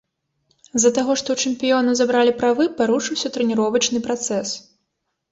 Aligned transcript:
З-за 0.77 0.89
таго, 0.97 1.11
што 1.21 1.27
ў 1.33 1.37
чэмпіёна 1.49 1.91
забралі 1.99 2.33
правы, 2.39 2.65
парушыўся 2.79 3.31
трэніровачны 3.35 4.01
працэс. 4.07 4.49